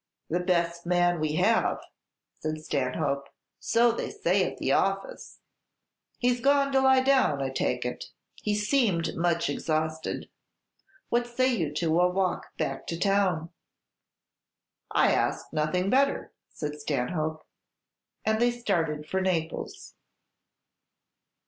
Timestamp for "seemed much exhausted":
8.55-10.27